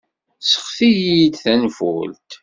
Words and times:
Sɣet-iyi-d 0.51 1.35
tanfult. 1.43 2.31